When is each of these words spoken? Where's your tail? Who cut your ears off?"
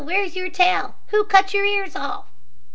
Where's 0.03 0.35
your 0.35 0.49
tail? 0.49 0.95
Who 1.09 1.25
cut 1.25 1.53
your 1.53 1.63
ears 1.63 1.95
off?" 1.95 2.25